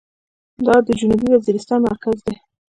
[0.65, 2.33] دا د جنوبي وزيرستان مرکز دى.